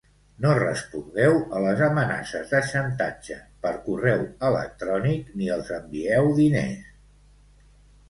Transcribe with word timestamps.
No 0.43 0.51
respongueu 0.59 1.37
a 1.57 1.61
les 1.65 1.83
amenaces 1.89 2.55
de 2.55 2.63
xantatge 2.71 3.39
per 3.67 3.75
correu 3.85 4.27
electrònic 4.53 5.33
ni 5.39 5.55
els 5.61 5.73
envieu 5.81 6.37
diners. 6.45 6.95